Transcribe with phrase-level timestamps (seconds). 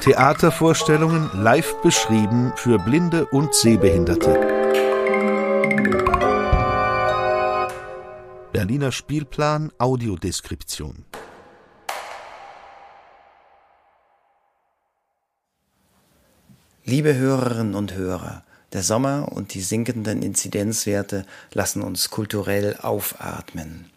[0.00, 4.38] Theatervorstellungen live beschrieben für Blinde und Sehbehinderte.
[8.52, 11.06] Berliner Spielplan Audiodeskription.
[16.84, 18.44] Liebe Hörerinnen und Hörer,
[18.74, 23.90] der Sommer und die sinkenden Inzidenzwerte lassen uns kulturell aufatmen.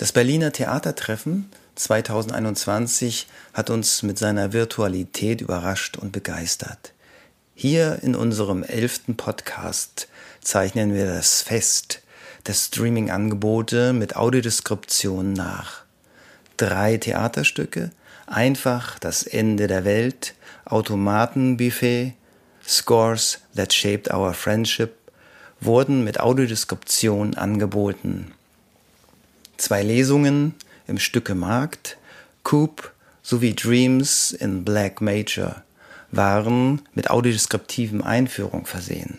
[0.00, 6.94] Das Berliner Theatertreffen 2021 hat uns mit seiner Virtualität überrascht und begeistert.
[7.54, 10.08] Hier in unserem elften Podcast
[10.40, 12.00] zeichnen wir das Fest
[12.46, 15.82] der Streaming-Angebote mit Audiodeskription nach.
[16.56, 17.90] Drei Theaterstücke,
[18.26, 20.32] einfach das Ende der Welt,
[20.64, 22.14] Automatenbuffet,
[22.66, 24.94] Scores That Shaped Our Friendship
[25.60, 28.32] wurden mit Audiodeskription angeboten.
[29.60, 30.54] Zwei Lesungen,
[30.86, 31.98] im Stücke Markt,
[32.44, 35.62] Coop sowie Dreams in Black Major
[36.10, 39.18] waren mit audiodeskriptiven Einführung versehen.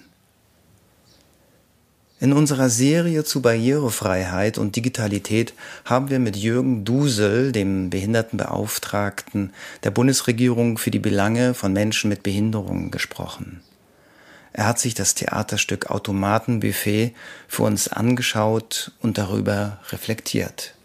[2.19, 5.53] In unserer Serie zu Barrierefreiheit und Digitalität
[5.85, 12.23] haben wir mit Jürgen Dusel, dem Behindertenbeauftragten der Bundesregierung für die Belange von Menschen mit
[12.23, 13.61] Behinderungen, gesprochen.
[14.53, 17.13] Er hat sich das Theaterstück Automatenbuffet
[17.47, 20.75] für uns angeschaut und darüber reflektiert.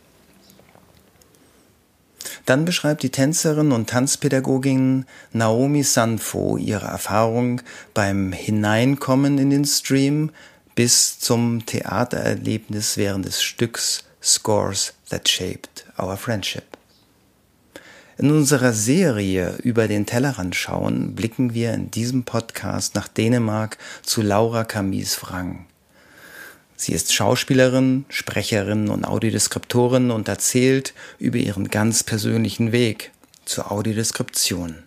[2.44, 7.60] Dann beschreibt die Tänzerin und Tanzpädagogin Naomi Sanfo ihre Erfahrung
[7.92, 10.30] beim Hineinkommen in den Stream
[10.76, 16.75] bis zum Theatererlebnis während des Stücks Scores That Shaped Our Friendship.
[18.18, 24.22] In unserer Serie über den Tellerrand schauen blicken wir in diesem Podcast nach Dänemark zu
[24.22, 25.66] Laura Camis Wrang.
[26.76, 33.12] Sie ist Schauspielerin, Sprecherin und Audiodeskriptorin und erzählt über ihren ganz persönlichen Weg
[33.44, 34.82] zur Audiodeskription.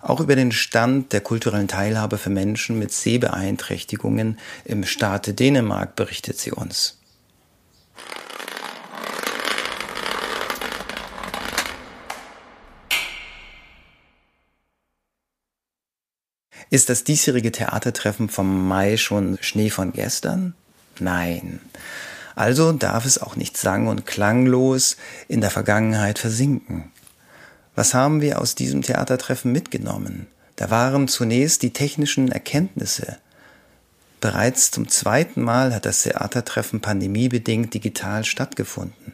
[0.00, 6.38] Auch über den Stand der kulturellen Teilhabe für Menschen mit Sehbeeinträchtigungen im Staate Dänemark berichtet
[6.38, 6.98] sie uns.
[16.68, 20.54] Ist das diesjährige Theatertreffen vom Mai schon Schnee von gestern?
[20.98, 21.60] Nein.
[22.34, 24.96] Also darf es auch nicht sang- und klanglos
[25.28, 26.92] in der Vergangenheit versinken.
[27.74, 30.26] Was haben wir aus diesem Theatertreffen mitgenommen?
[30.56, 33.18] Da waren zunächst die technischen Erkenntnisse.
[34.20, 39.12] Bereits zum zweiten Mal hat das Theatertreffen pandemiebedingt digital stattgefunden.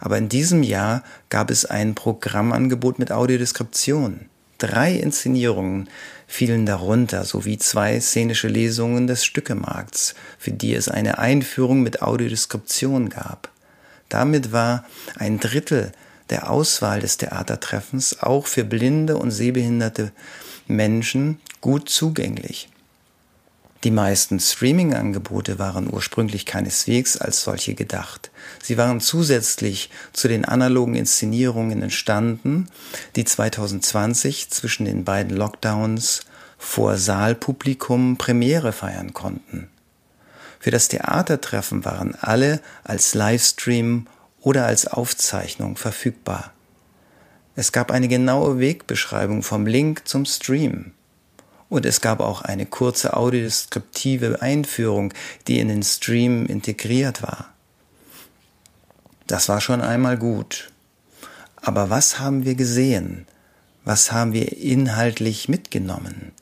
[0.00, 4.26] Aber in diesem Jahr gab es ein Programmangebot mit Audiodeskription.
[4.60, 5.88] Drei Inszenierungen
[6.26, 13.08] fielen darunter sowie zwei szenische Lesungen des Stückemarkts, für die es eine Einführung mit Audiodeskription
[13.08, 13.48] gab.
[14.10, 14.84] Damit war
[15.16, 15.92] ein Drittel
[16.28, 20.12] der Auswahl des Theatertreffens auch für blinde und sehbehinderte
[20.66, 22.68] Menschen gut zugänglich.
[23.82, 28.30] Die meisten Streaming-Angebote waren ursprünglich keineswegs als solche gedacht.
[28.62, 32.68] Sie waren zusätzlich zu den analogen Inszenierungen entstanden,
[33.16, 36.20] die 2020 zwischen den beiden Lockdowns
[36.58, 39.70] vor Saalpublikum Premiere feiern konnten.
[40.58, 44.06] Für das Theatertreffen waren alle als Livestream
[44.40, 46.52] oder als Aufzeichnung verfügbar.
[47.56, 50.92] Es gab eine genaue Wegbeschreibung vom Link zum Stream.
[51.70, 55.14] Und es gab auch eine kurze audiodeskriptive Einführung,
[55.46, 57.54] die in den Stream integriert war.
[59.28, 60.72] Das war schon einmal gut.
[61.62, 63.26] Aber was haben wir gesehen?
[63.84, 66.32] Was haben wir inhaltlich mitgenommen?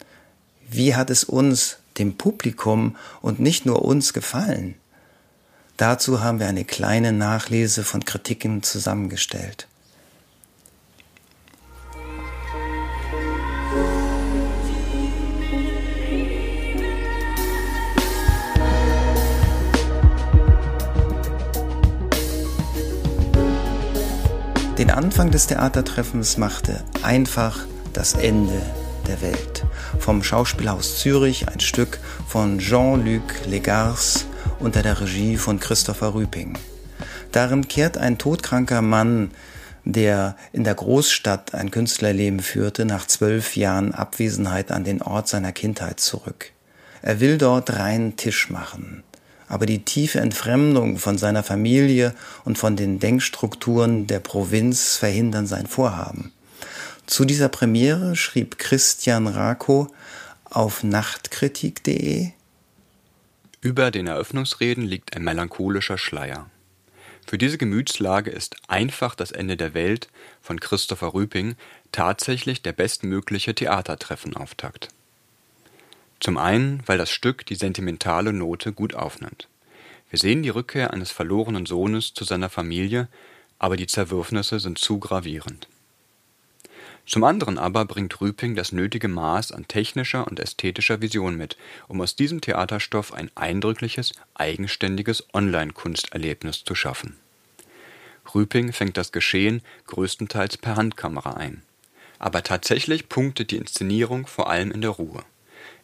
[0.71, 4.75] Wie hat es uns, dem Publikum und nicht nur uns gefallen?
[5.77, 9.69] Dazu haben wir eine kleine Nachlese von Kritiken zusammengestellt.
[24.89, 28.59] Den Anfang des Theatertreffens machte einfach das Ende
[29.07, 29.67] der Welt.
[29.99, 34.25] Vom Schauspielhaus Zürich ein Stück von Jean-Luc Legars
[34.59, 36.57] unter der Regie von Christopher Rüping.
[37.33, 39.33] Darin kehrt ein todkranker Mann,
[39.85, 45.53] der in der Großstadt ein Künstlerleben führte, nach zwölf Jahren Abwesenheit an den Ort seiner
[45.53, 46.53] Kindheit zurück.
[47.03, 49.05] Er will dort reinen Tisch machen
[49.49, 52.15] aber die tiefe Entfremdung von seiner Familie
[52.45, 56.33] und von den Denkstrukturen der Provinz verhindern sein Vorhaben.
[57.07, 59.89] Zu dieser Premiere schrieb Christian Rako
[60.45, 62.31] auf nachtkritik.de
[63.61, 66.51] Über den Eröffnungsreden liegt ein melancholischer Schleier.
[67.27, 70.09] Für diese Gemütslage ist Einfach das Ende der Welt
[70.41, 71.57] von Christopher Rüping
[71.93, 74.89] tatsächlich der bestmögliche Theatertreffenauftakt.
[76.21, 79.49] Zum einen, weil das Stück die sentimentale Note gut aufnimmt.
[80.11, 83.09] Wir sehen die Rückkehr eines verlorenen Sohnes zu seiner Familie,
[83.59, 85.69] aber die Zerwürfnisse sind zu gravierend.
[87.07, 91.57] Zum anderen aber bringt Rüping das nötige Maß an technischer und ästhetischer Vision mit,
[91.89, 97.17] um aus diesem Theaterstoff ein eindrückliches, eigenständiges Online-Kunsterlebnis zu schaffen.
[98.35, 101.63] Rüping fängt das Geschehen größtenteils per Handkamera ein.
[102.19, 105.25] Aber tatsächlich punktet die Inszenierung vor allem in der Ruhe.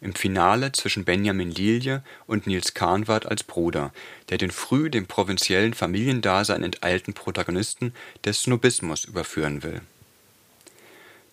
[0.05, 3.91] Im Finale zwischen Benjamin Lilie und Nils Kahnwart als Bruder,
[4.29, 9.81] der den früh dem provinziellen Familiendasein enteilten Protagonisten des Snobismus überführen will.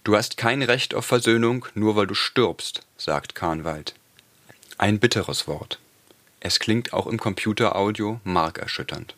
[0.06, 3.94] Du hast kein Recht auf Versöhnung, nur weil du stirbst, sagt Kahnwald.
[4.78, 5.78] Ein bitteres Wort.
[6.40, 9.16] Es klingt auch im Computeraudio markerschütternd.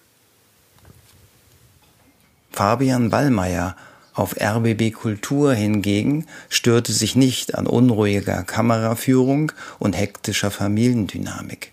[2.52, 3.78] Fabian Ballmeier
[4.14, 11.72] auf RBB Kultur hingegen störte sich nicht an unruhiger Kameraführung und hektischer Familiendynamik.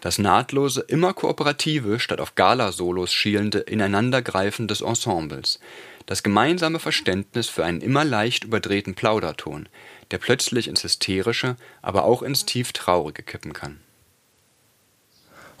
[0.00, 5.60] Das nahtlose, immer kooperative, statt auf Gala-Solos schielende Ineinandergreifen des Ensembles,
[6.06, 9.68] das gemeinsame Verständnis für einen immer leicht überdrehten Plauderton,
[10.10, 13.80] der plötzlich ins Hysterische, aber auch ins tief Traurige kippen kann.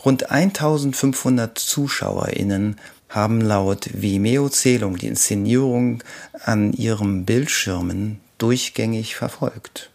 [0.04, 2.80] Rund 1500 ZuschauerInnen
[3.10, 6.02] haben laut Vimeo-Zählung die Inszenierung
[6.44, 9.90] an ihren Bildschirmen durchgängig verfolgt.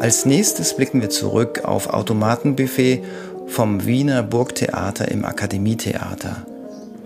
[0.00, 3.04] Als nächstes blicken wir zurück auf Automatenbuffet
[3.46, 6.46] vom Wiener Burgtheater im Akademietheater.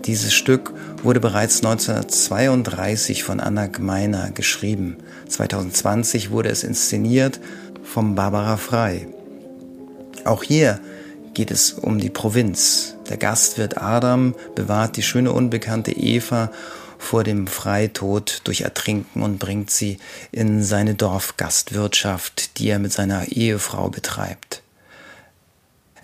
[0.05, 0.71] Dieses Stück
[1.01, 4.97] wurde bereits 1932 von Anna Gmeiner geschrieben.
[5.27, 7.39] 2020 wurde es inszeniert
[7.83, 9.07] von Barbara Frei.
[10.23, 10.79] Auch hier
[11.33, 12.95] geht es um die Provinz.
[13.09, 16.51] Der Gastwirt Adam bewahrt die schöne unbekannte Eva
[16.99, 19.97] vor dem Freitod durch Ertrinken und bringt sie
[20.31, 24.61] in seine Dorfgastwirtschaft, die er mit seiner Ehefrau betreibt.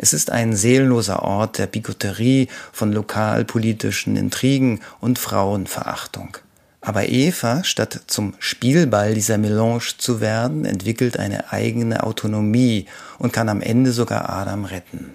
[0.02, 6.38] Es ist ein seelenloser Ort der Bigotterie, von lokalpolitischen Intrigen und Frauenverachtung.
[6.82, 12.88] Aber Eva, statt zum Spielball dieser Melange zu werden, entwickelt eine eigene Autonomie
[13.20, 15.14] und kann am Ende sogar Adam retten.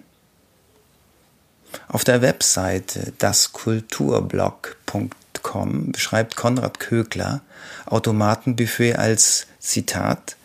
[1.89, 7.41] Auf der Webseite daskulturblog.com beschreibt Konrad Kögler
[7.87, 10.37] Automatenbuffet als Zitat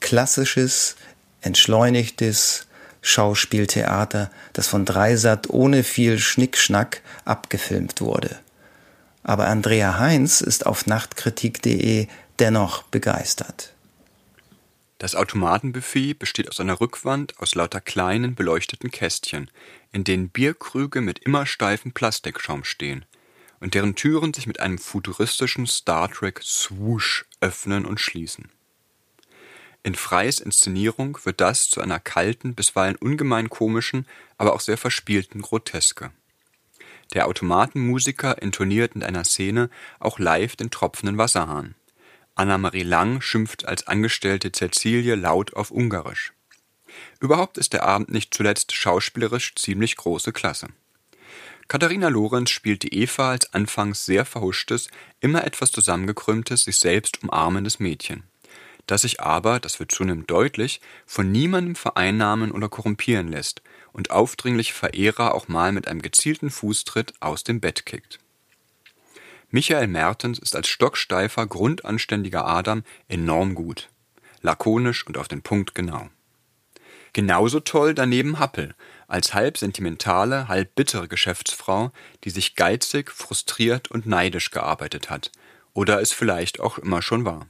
[0.00, 0.96] klassisches,
[1.42, 2.66] entschleunigtes,
[3.02, 8.38] Schauspieltheater, das von Dreisat ohne viel Schnickschnack abgefilmt wurde.
[9.22, 12.06] Aber Andrea Heinz ist auf nachtkritik.de
[12.38, 13.72] dennoch begeistert.
[14.98, 19.50] Das Automatenbuffet besteht aus einer Rückwand aus lauter kleinen beleuchteten Kästchen,
[19.90, 23.04] in denen Bierkrüge mit immer steifen Plastikschaum stehen
[23.58, 28.48] und deren Türen sich mit einem futuristischen Star Trek Swoosh öffnen und schließen.
[29.84, 34.06] In Freys Inszenierung wird das zu einer kalten, bisweilen ungemein komischen,
[34.38, 36.12] aber auch sehr verspielten Groteske.
[37.14, 41.74] Der Automatenmusiker intoniert in einer Szene auch live den tropfenden Wasserhahn.
[42.36, 46.32] Anna-Marie Lang schimpft als Angestellte Cäcilie laut auf Ungarisch.
[47.20, 50.68] Überhaupt ist der Abend nicht zuletzt schauspielerisch ziemlich große Klasse.
[51.66, 54.88] Katharina Lorenz spielt die Eva als anfangs sehr verhuschtes,
[55.20, 58.24] immer etwas zusammengekrümmtes, sich selbst umarmendes Mädchen
[58.86, 63.62] das sich aber, das wird zunehmend deutlich, von niemandem vereinnahmen oder korrumpieren lässt
[63.92, 68.18] und aufdringliche Verehrer auch mal mit einem gezielten Fußtritt aus dem Bett kickt.
[69.50, 73.90] Michael Mertens ist als stocksteifer, grundanständiger Adam enorm gut.
[74.40, 76.08] Lakonisch und auf den Punkt genau.
[77.12, 78.74] Genauso toll daneben Happel,
[79.06, 81.92] als halb sentimentale, halb bittere Geschäftsfrau,
[82.24, 85.30] die sich geizig, frustriert und neidisch gearbeitet hat.
[85.74, 87.46] Oder es vielleicht auch immer schon war.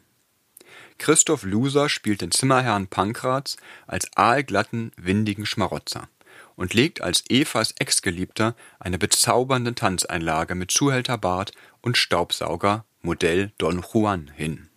[1.02, 3.56] Christoph Luser spielt den Zimmerherrn Pankrats
[3.88, 6.08] als aalglatten, windigen Schmarotzer
[6.54, 14.30] und legt als Evas Ex-Geliebter eine bezaubernde Tanzeinlage mit Zuhälterbart und Staubsauger Modell Don Juan
[14.36, 14.68] hin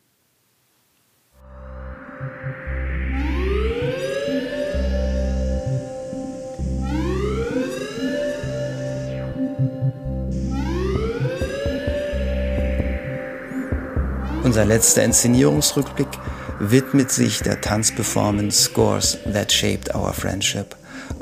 [14.56, 16.08] Unser letzter Inszenierungsrückblick
[16.62, 20.78] widmet sich der Tanzperformance Scores That Shaped Our Friendship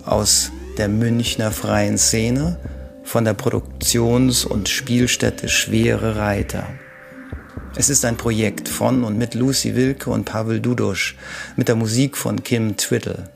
[0.05, 2.59] aus der Münchner freien Szene
[3.03, 6.67] von der Produktions- und Spielstätte Schwere Reiter.
[7.75, 11.15] Es ist ein Projekt von und mit Lucy Wilke und Pavel Dudosch
[11.55, 13.31] mit der Musik von Kim Twiddle.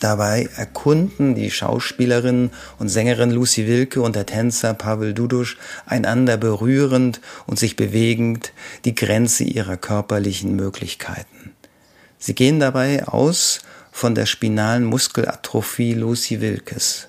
[0.00, 7.20] Dabei erkunden die Schauspielerin und Sängerin Lucy Wilke und der Tänzer Pavel Dudusch einander berührend
[7.46, 8.52] und sich bewegend
[8.84, 11.52] die Grenze ihrer körperlichen Möglichkeiten.
[12.18, 13.60] Sie gehen dabei aus
[13.92, 17.08] von der spinalen Muskelatrophie Lucy Wilkes.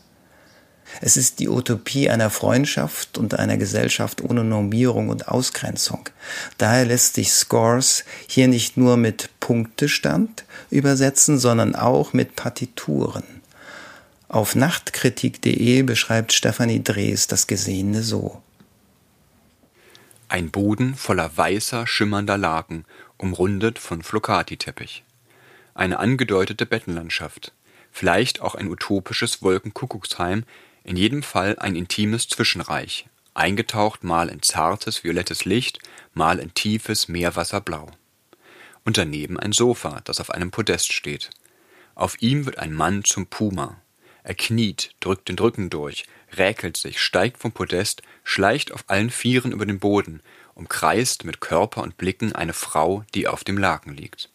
[1.02, 6.10] Es ist die Utopie einer Freundschaft und einer Gesellschaft ohne Normierung und Ausgrenzung.
[6.58, 13.24] Daher lässt sich Scores hier nicht nur mit Punktestand übersetzen, sondern auch mit Partituren.
[14.28, 18.42] Auf nachtkritik.de beschreibt Stefanie Drees das Gesehene so.
[20.28, 22.86] Ein Boden voller weißer, schimmernder Laken,
[23.18, 25.04] umrundet von Flocati-Teppich.
[25.76, 27.54] Eine angedeutete Bettenlandschaft.
[27.92, 30.44] Vielleicht auch ein utopisches Wolkenkuckucksheim,
[30.86, 35.80] in jedem Fall ein intimes Zwischenreich, eingetaucht mal in zartes violettes Licht,
[36.14, 37.90] mal in tiefes Meerwasserblau.
[38.84, 41.32] Und daneben ein Sofa, das auf einem Podest steht.
[41.96, 43.82] Auf ihm wird ein Mann zum Puma.
[44.22, 46.06] Er kniet, drückt den Rücken durch,
[46.38, 50.22] räkelt sich, steigt vom Podest, schleicht auf allen Vieren über den Boden,
[50.54, 54.30] umkreist mit Körper und Blicken eine Frau, die auf dem Laken liegt.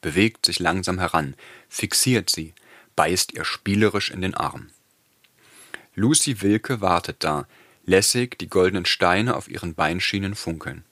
[0.00, 1.34] Bewegt sich langsam heran,
[1.68, 2.54] fixiert sie,
[2.96, 4.70] beißt ihr spielerisch in den Arm.
[5.98, 7.48] Lucy Wilke wartet da,
[7.84, 10.84] lässig die goldenen Steine auf ihren Beinschienen funkeln.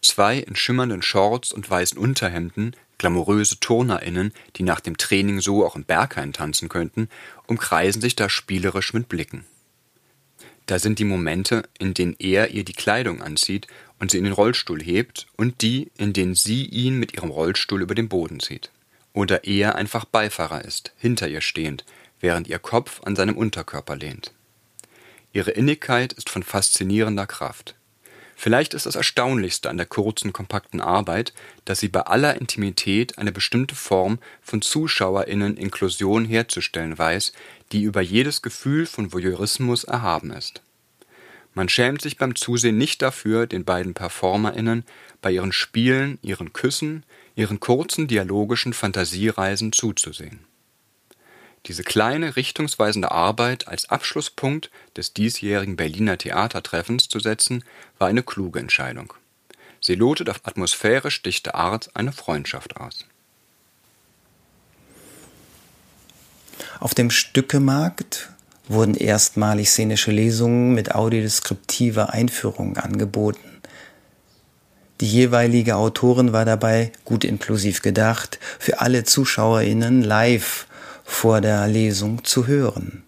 [0.00, 5.76] Zwei in schimmernden Shorts und weißen Unterhemden, glamouröse TurnerInnen, die nach dem Training so auch
[5.76, 7.10] im Berghain tanzen könnten,
[7.46, 9.44] umkreisen sich da spielerisch mit Blicken.
[10.64, 13.66] Da sind die Momente, in denen er ihr die Kleidung anzieht
[13.98, 17.82] und sie in den Rollstuhl hebt und die, in denen sie ihn mit ihrem Rollstuhl
[17.82, 18.70] über den Boden zieht.
[19.12, 21.84] Oder er einfach Beifahrer ist, hinter ihr stehend,
[22.20, 24.32] während ihr Kopf an seinem Unterkörper lehnt.
[25.32, 27.74] Ihre Innigkeit ist von faszinierender Kraft.
[28.40, 31.32] Vielleicht ist das Erstaunlichste an der kurzen, kompakten Arbeit,
[31.64, 37.32] dass sie bei aller Intimität eine bestimmte Form von ZuschauerInnen-Inklusion herzustellen weiß,
[37.72, 40.62] die über jedes Gefühl von Voyeurismus erhaben ist.
[41.54, 44.84] Man schämt sich beim Zusehen nicht dafür, den beiden PerformerInnen
[45.20, 50.47] bei ihren Spielen, ihren Küssen, ihren kurzen dialogischen Fantasiereisen zuzusehen.
[51.66, 57.64] Diese kleine, richtungsweisende Arbeit als Abschlusspunkt des diesjährigen Berliner Theatertreffens zu setzen,
[57.98, 59.12] war eine kluge Entscheidung.
[59.80, 63.04] Sie lotet auf atmosphärisch dichte Art eine Freundschaft aus.
[66.80, 68.30] Auf dem Stückemarkt
[68.68, 73.60] wurden erstmalig szenische Lesungen mit audiodeskriptiver Einführung angeboten.
[75.00, 80.67] Die jeweilige Autorin war dabei, gut inklusiv gedacht, für alle ZuschauerInnen live
[81.08, 83.02] vor der Lesung zu hören.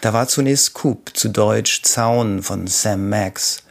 [0.00, 3.62] Da war zunächst Coop, zu Deutsch Zaun von Sam Max.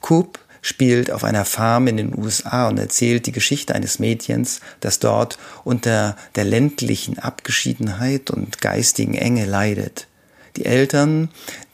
[0.00, 4.98] Coop spielt auf einer Farm in den USA und erzählt die Geschichte eines Mädchens, das
[4.98, 10.08] dort unter der ländlichen Abgeschiedenheit und geistigen Enge leidet.
[10.56, 11.28] Die Eltern,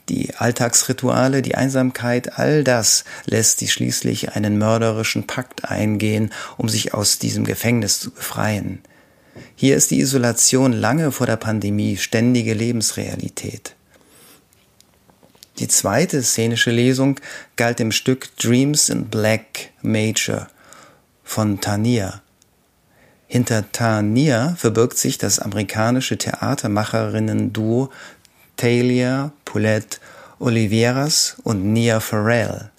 [0.09, 6.93] die Alltagsrituale, die Einsamkeit, all das lässt sie schließlich einen mörderischen Pakt eingehen, um sich
[6.93, 8.83] aus diesem Gefängnis zu befreien.
[9.55, 13.75] Hier ist die Isolation lange vor der Pandemie ständige Lebensrealität.
[15.59, 17.19] Die zweite szenische Lesung
[17.55, 20.47] galt dem Stück Dreams in Black Major
[21.23, 22.21] von Tania.
[23.27, 27.91] Hinter Tania verbirgt sich das amerikanische Theatermacherinnen-Duo
[28.57, 29.99] Talia Paulette
[30.39, 32.71] Oliveras und Nia Farrell.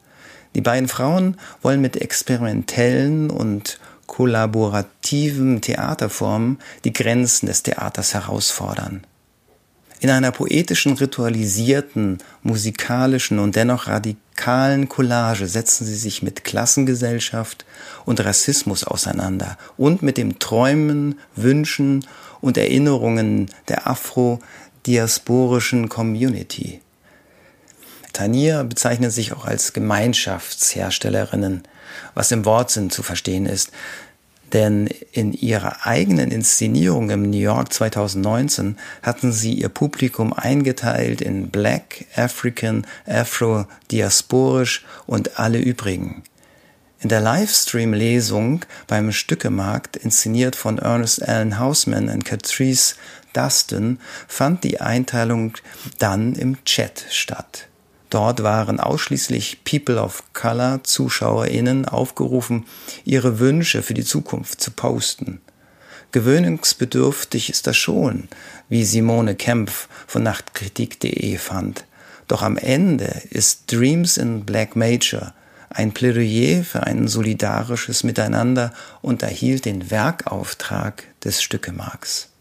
[0.54, 3.78] Die beiden Frauen wollen mit experimentellen und
[4.12, 9.06] kollaborativen Theaterformen die Grenzen des Theaters herausfordern.
[10.00, 17.64] In einer poetischen, ritualisierten, musikalischen und dennoch radikalen Collage setzen sie sich mit Klassengesellschaft
[18.04, 22.04] und Rassismus auseinander und mit dem Träumen, Wünschen
[22.42, 26.82] und Erinnerungen der afro-diasporischen Community.
[28.12, 31.62] Tanier bezeichnet sich auch als Gemeinschaftsherstellerinnen,
[32.14, 33.70] was im Wortsinn zu verstehen ist.
[34.52, 41.50] Denn in ihrer eigenen Inszenierung im New York 2019 hatten sie ihr Publikum eingeteilt in
[41.50, 46.22] Black, African, Afro, Diasporisch und alle übrigen.
[47.00, 52.94] In der Livestream-Lesung beim Stückemarkt, inszeniert von Ernest Allen Hausman und Catrice
[53.32, 55.54] Dustin, fand die Einteilung
[55.98, 57.66] dann im Chat statt.
[58.12, 62.66] Dort waren ausschließlich People of Color ZuschauerInnen aufgerufen,
[63.06, 65.40] ihre Wünsche für die Zukunft zu posten.
[66.10, 68.28] Gewöhnungsbedürftig ist das schon,
[68.68, 71.86] wie Simone Kempf von Nachtkritik.de fand.
[72.28, 75.32] Doch am Ende ist Dreams in Black Major
[75.70, 82.31] ein Plädoyer für ein solidarisches Miteinander und erhielt den Werkauftrag des Stückemarks.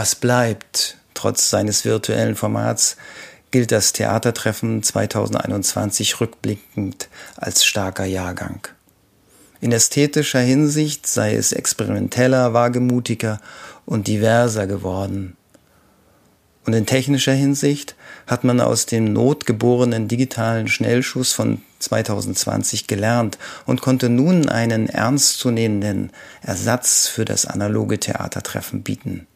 [0.00, 2.96] Was bleibt, trotz seines virtuellen Formats,
[3.50, 8.60] gilt das Theatertreffen 2021 rückblickend als starker Jahrgang.
[9.60, 13.40] In ästhetischer Hinsicht sei es experimenteller, wagemutiger
[13.86, 15.36] und diverser geworden.
[16.64, 17.96] Und in technischer Hinsicht
[18.28, 23.36] hat man aus dem notgeborenen digitalen Schnellschuss von 2020 gelernt
[23.66, 29.26] und konnte nun einen ernstzunehmenden Ersatz für das analoge Theatertreffen bieten.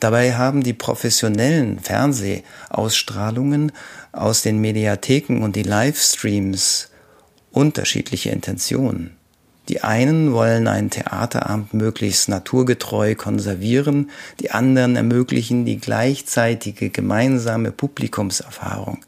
[0.00, 3.72] Dabei haben die professionellen Fernsehausstrahlungen
[4.12, 6.88] aus den Mediatheken und die Livestreams
[7.52, 9.16] unterschiedliche Intentionen.
[9.68, 19.04] Die einen wollen einen Theaterabend möglichst naturgetreu konservieren, die anderen ermöglichen die gleichzeitige gemeinsame Publikumserfahrung.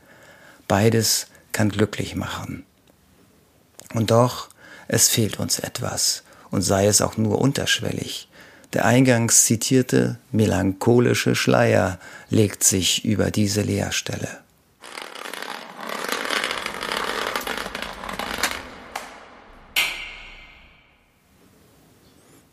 [0.69, 2.65] Beides kann glücklich machen.
[3.95, 4.51] Und doch,
[4.89, 8.29] es fehlt uns etwas, und sei es auch nur unterschwellig.
[8.73, 11.99] Der eingangs zitierte melancholische Schleier
[12.31, 14.29] legt sich über diese Leerstelle.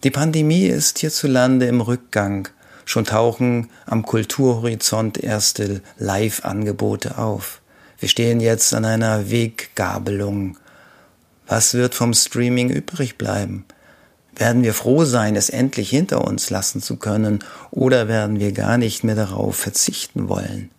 [0.03, 2.47] Die Pandemie ist hierzulande im Rückgang.
[2.85, 7.61] Schon tauchen am Kulturhorizont erste Live-Angebote auf.
[7.99, 10.57] Wir stehen jetzt an einer Weggabelung.
[11.47, 13.65] Was wird vom Streaming übrig bleiben?
[14.39, 17.39] Werden wir froh sein, es endlich hinter uns lassen zu können,
[17.71, 20.71] oder werden wir gar nicht mehr darauf verzichten wollen?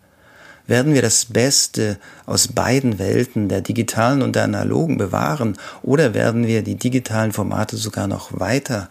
[0.67, 6.47] Werden wir das Beste aus beiden Welten, der digitalen und der analogen, bewahren, oder werden
[6.47, 8.89] wir die digitalen Formate sogar noch weiter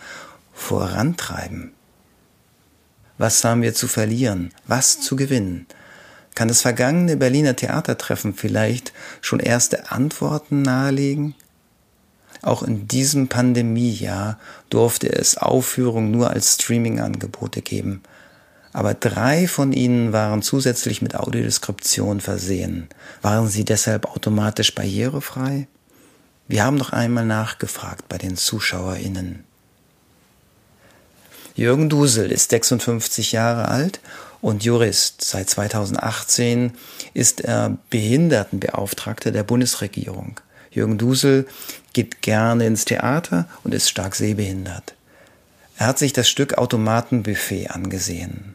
[0.54, 1.72] vorantreiben?
[3.18, 4.52] Was haben wir zu verlieren?
[4.68, 5.66] Was zu gewinnen?
[6.36, 11.34] Kann das vergangene Berliner Theatertreffen vielleicht schon erste Antworten nahelegen?
[12.42, 18.04] Auch in diesem Pandemiejahr durfte es Aufführungen nur als Streaming-Angebote geben.
[18.72, 22.88] Aber drei von ihnen waren zusätzlich mit Audiodeskription versehen.
[23.22, 25.68] Waren sie deshalb automatisch barrierefrei?
[26.48, 29.44] Wir haben noch einmal nachgefragt bei den ZuschauerInnen.
[31.56, 34.00] Jürgen Dusel ist 56 Jahre alt
[34.42, 35.24] und Jurist.
[35.24, 36.72] Seit 2018
[37.14, 40.40] ist er Behindertenbeauftragter der Bundesregierung.
[40.72, 41.48] Jürgen Dusel
[42.00, 44.96] geht gerne ins Theater und ist stark sehbehindert.
[45.78, 48.54] Er hat sich das Stück Automatenbuffet angesehen.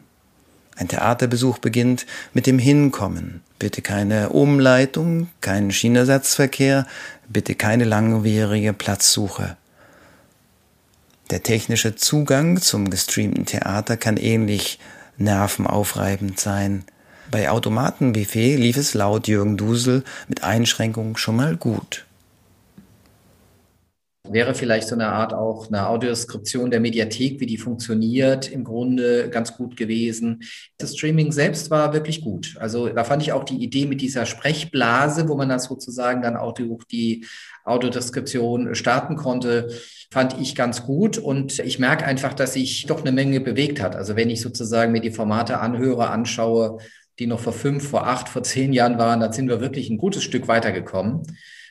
[0.75, 3.41] Ein Theaterbesuch beginnt mit dem Hinkommen.
[3.59, 6.87] Bitte keine Umleitung, keinen Schienersatzverkehr,
[7.29, 9.57] bitte keine langwierige Platzsuche.
[11.29, 14.79] Der technische Zugang zum gestreamten Theater kann ähnlich
[15.17, 16.83] nervenaufreibend sein.
[17.29, 22.05] Bei Automatenbuffet lief es laut Jürgen Dusel mit Einschränkungen schon mal gut.
[24.29, 29.29] Wäre vielleicht so eine Art auch eine Audioskription der Mediathek, wie die funktioniert, im Grunde
[29.29, 30.43] ganz gut gewesen.
[30.77, 32.55] Das Streaming selbst war wirklich gut.
[32.59, 36.37] Also da fand ich auch die Idee mit dieser Sprechblase, wo man dann sozusagen dann
[36.37, 37.25] auch die, die
[37.65, 39.69] Audiodeskription starten konnte,
[40.11, 41.17] fand ich ganz gut.
[41.17, 43.95] Und ich merke einfach, dass sich doch eine Menge bewegt hat.
[43.95, 46.79] Also wenn ich sozusagen mir die Formate anhöre, anschaue,
[47.19, 49.97] die noch vor fünf, vor acht, vor zehn Jahren waren, dann sind wir wirklich ein
[49.97, 51.23] gutes Stück weitergekommen.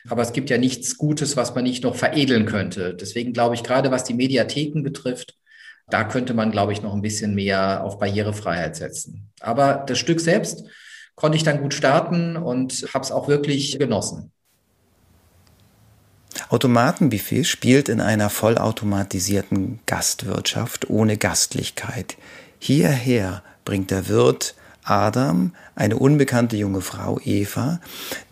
[0.09, 2.93] Aber es gibt ja nichts Gutes, was man nicht noch veredeln könnte.
[2.93, 5.35] Deswegen glaube ich, gerade was die Mediatheken betrifft,
[5.87, 9.31] da könnte man, glaube ich, noch ein bisschen mehr auf Barrierefreiheit setzen.
[9.39, 10.63] Aber das Stück selbst
[11.15, 14.31] konnte ich dann gut starten und habe es auch wirklich genossen.
[16.49, 22.17] Automatenbuffet spielt in einer vollautomatisierten Gastwirtschaft ohne Gastlichkeit.
[22.59, 27.79] Hierher bringt der Wirt Adam eine unbekannte junge Frau, Eva,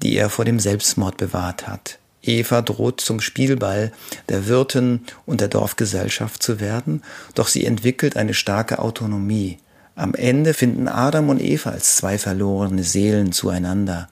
[0.02, 2.00] die er vor dem Selbstmord bewahrt hat.
[2.22, 3.92] Eva droht zum Spielball
[4.30, 7.04] der Wirtin und der Dorfgesellschaft zu werden,
[7.36, 9.58] doch sie entwickelt eine starke Autonomie.
[9.96, 14.08] Am Ende finden Adam und Eva als zwei verlorene Seelen zueinander.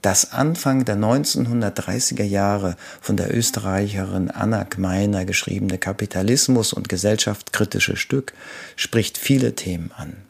[0.00, 8.32] Das Anfang der 1930er Jahre von der Österreicherin Anna Gmeiner geschriebene Kapitalismus und gesellschaftskritische Stück
[8.76, 10.27] spricht viele Themen an.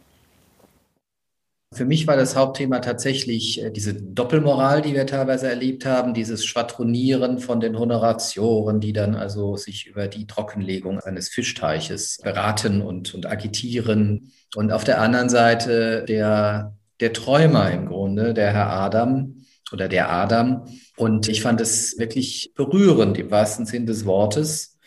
[1.74, 6.46] Für mich war das Hauptthema tatsächlich äh, diese Doppelmoral, die wir teilweise erlebt haben, dieses
[6.46, 13.14] Schwadronieren von den Honoratioren, die dann also sich über die Trockenlegung eines Fischteiches beraten und,
[13.14, 14.32] und agitieren.
[14.56, 20.10] Und auf der anderen Seite der, der Träumer im Grunde, der Herr Adam oder der
[20.10, 20.64] Adam.
[20.96, 24.78] Und ich fand es wirklich berührend im wahrsten Sinn des Wortes.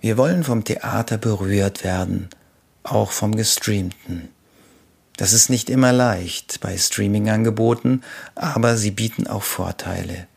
[0.00, 2.28] Wir wollen vom Theater berührt werden,
[2.84, 4.28] auch vom Gestreamten.
[5.18, 8.02] Das ist nicht immer leicht bei Streaming-Angeboten,
[8.36, 10.28] aber sie bieten auch Vorteile.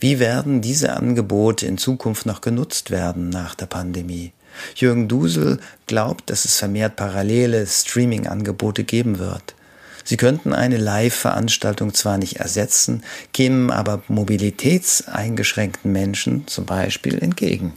[0.00, 4.32] Wie werden diese Angebote in Zukunft noch genutzt werden nach der Pandemie?
[4.74, 9.54] Jürgen Dusel glaubt, dass es vermehrt parallele Streaming-Angebote geben wird.
[10.02, 17.74] Sie könnten eine Live-Veranstaltung zwar nicht ersetzen, kämen aber mobilitätseingeschränkten Menschen zum Beispiel entgegen.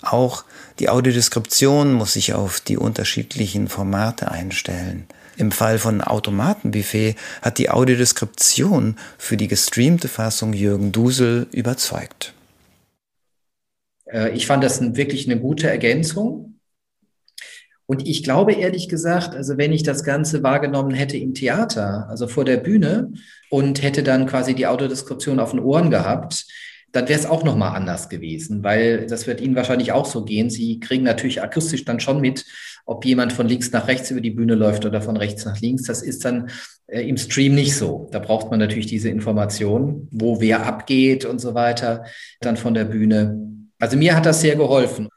[0.00, 0.44] Auch
[0.78, 5.08] die Audiodeskription muss sich auf die unterschiedlichen Formate einstellen.
[5.36, 12.32] Im Fall von Automatenbuffet hat die Audiodeskription für die gestreamte Fassung Jürgen Dusel überzeugt.
[14.06, 16.58] Äh, ich fand das wirklich eine gute Ergänzung.
[17.88, 22.26] Und ich glaube ehrlich gesagt, also wenn ich das Ganze wahrgenommen hätte im Theater, also
[22.26, 23.12] vor der Bühne
[23.48, 26.46] und hätte dann quasi die Audiodeskription auf den Ohren gehabt,
[26.96, 30.48] dann wäre es auch nochmal anders gewesen, weil das wird Ihnen wahrscheinlich auch so gehen.
[30.48, 32.46] Sie kriegen natürlich akustisch dann schon mit,
[32.86, 35.82] ob jemand von links nach rechts über die Bühne läuft oder von rechts nach links.
[35.82, 36.48] Das ist dann
[36.86, 38.08] äh, im Stream nicht so.
[38.12, 42.04] Da braucht man natürlich diese Information, wo wer abgeht und so weiter,
[42.40, 43.38] dann von der Bühne.
[43.78, 45.08] Also mir hat das sehr geholfen.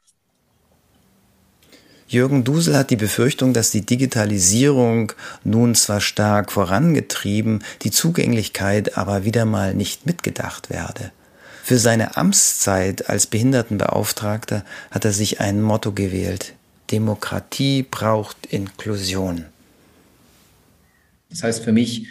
[2.10, 5.14] Jürgen Dusel hat die Befürchtung, dass die Digitalisierung
[5.46, 11.12] nun zwar stark vorangetrieben, die Zugänglichkeit aber wieder mal nicht mitgedacht werde.
[11.70, 16.56] Für seine Amtszeit als Behindertenbeauftragter hat er sich ein Motto gewählt.
[16.90, 19.46] Demokratie braucht Inklusion.
[21.30, 22.08] Das heißt für mich,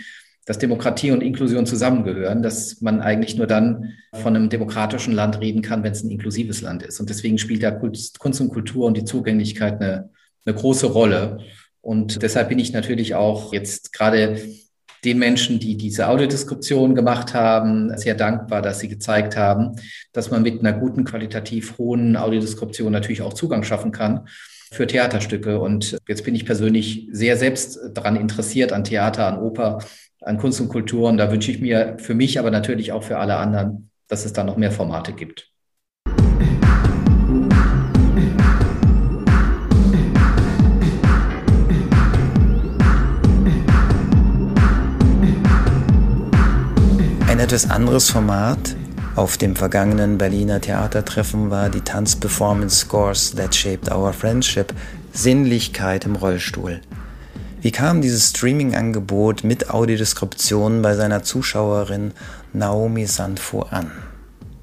[0.46, 5.60] dass Demokratie und Inklusion zusammengehören, dass man eigentlich nur dann von einem demokratischen Land reden
[5.60, 7.00] kann, wenn es ein inklusives Land ist.
[7.00, 10.10] Und deswegen spielt da Kunst und Kultur und die Zugänglichkeit eine,
[10.44, 11.38] eine große Rolle.
[11.80, 14.40] Und deshalb bin ich natürlich auch jetzt gerade
[15.04, 19.76] den Menschen, die diese Audiodeskription gemacht haben, sehr dankbar, dass sie gezeigt haben,
[20.12, 24.28] dass man mit einer guten, qualitativ hohen Audiodeskription natürlich auch Zugang schaffen kann
[24.72, 25.60] für Theaterstücke.
[25.60, 29.78] Und jetzt bin ich persönlich sehr selbst daran interessiert, an Theater, an Oper,
[30.20, 31.08] an Kunst und Kultur.
[31.08, 34.32] Und da wünsche ich mir für mich, aber natürlich auch für alle anderen, dass es
[34.32, 35.50] da noch mehr Formate gibt.
[47.48, 48.76] Etwas anderes Format
[49.16, 54.74] auf dem vergangenen Berliner Theatertreffen war die Tanzperformance Scores That Shaped Our Friendship
[55.14, 56.82] Sinnlichkeit im Rollstuhl.
[57.62, 62.12] Wie kam dieses Streaming-Angebot mit Audiodeskription bei seiner Zuschauerin
[62.52, 63.92] Naomi Sandfo an?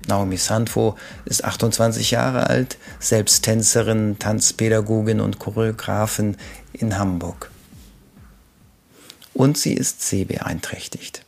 [0.08, 0.96] Naomi Sandfo
[1.26, 6.38] ist 28 Jahre alt, selbst Tänzerin, Tanzpädagogin und Choreografin
[6.72, 7.50] in Hamburg.
[9.34, 11.25] Und sie ist sehbeeinträchtigt.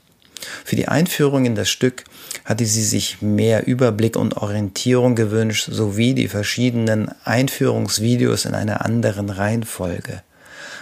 [0.66, 2.04] Für die Einführung in das Stück
[2.46, 9.30] hatte sie sich mehr Überblick und Orientierung gewünscht, sowie die verschiedenen Einführungsvideos in einer anderen
[9.30, 10.24] Reihenfolge.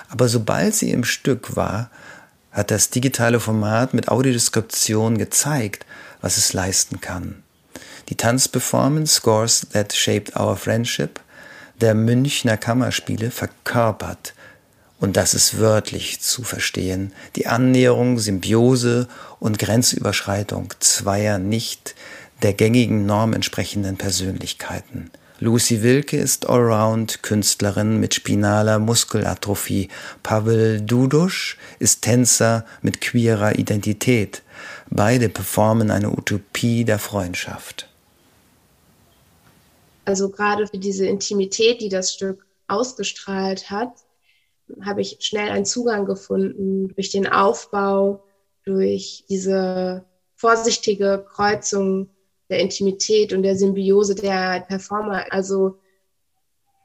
[0.10, 1.90] Aber sobald sie im Stück war,
[2.52, 5.86] hat das digitale Format mit Audiodeskription gezeigt,
[6.22, 7.44] was es leisten kann.
[8.10, 11.20] Die Tanzperformance Scores That Shaped Our Friendship
[11.82, 14.34] der Münchner Kammerspiele verkörpert
[15.00, 19.08] und das ist wörtlich zu verstehen, die Annäherung, Symbiose
[19.40, 21.96] und Grenzüberschreitung zweier nicht
[22.42, 25.12] der gängigen Norm entsprechenden Persönlichkeiten.
[25.40, 29.90] Lucy Wilke ist Allround-Künstlerin mit spinaler Muskelatrophie.
[30.24, 34.44] Pavel Dudusch ist Tänzer mit queerer Identität.
[34.90, 37.90] Beide performen eine Utopie der Freundschaft.
[40.06, 44.05] Also gerade für diese Intimität, die das Stück ausgestrahlt hat,
[44.82, 48.24] habe ich schnell einen Zugang gefunden durch den Aufbau,
[48.64, 52.10] durch diese vorsichtige Kreuzung
[52.50, 55.26] der Intimität und der Symbiose der Performer.
[55.32, 55.78] Also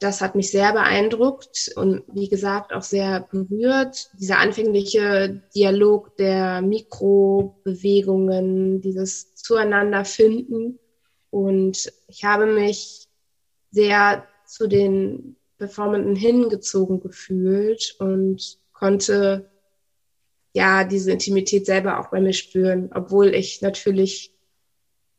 [0.01, 4.11] das hat mich sehr beeindruckt und wie gesagt auch sehr berührt.
[4.19, 10.79] Dieser anfängliche Dialog der Mikrobewegungen, dieses Zueinanderfinden.
[11.29, 13.09] Und ich habe mich
[13.71, 19.51] sehr zu den Performenden hingezogen gefühlt und konnte
[20.55, 24.35] ja diese Intimität selber auch bei mir spüren, obwohl ich natürlich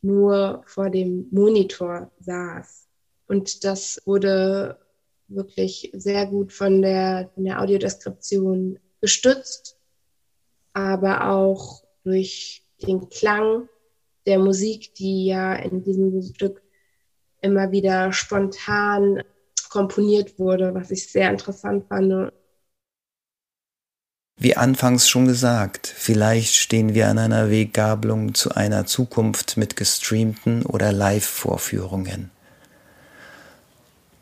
[0.02, 2.88] nur vor dem Monitor saß.
[3.28, 4.80] Und das wurde
[5.28, 9.78] wirklich sehr gut von der, von der Audiodeskription gestützt,
[10.74, 13.70] aber auch durch den Klang
[14.26, 16.64] der Musik, die ja in diesem Stück
[17.42, 19.22] immer wieder spontan
[19.72, 22.32] komponiert wurde, was ich sehr interessant fand.
[24.38, 30.66] Wie anfangs schon gesagt, vielleicht stehen wir an einer Weggabelung zu einer Zukunft mit gestreamten
[30.66, 32.32] oder Live-Vorführungen.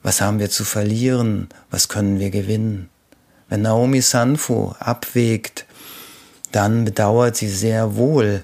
[0.03, 1.49] Was haben wir zu verlieren?
[1.71, 2.89] Was können wir gewinnen?
[3.47, 5.65] Wenn Naomi Sanfo abwägt,
[6.51, 8.43] dann bedauert sie sehr wohl,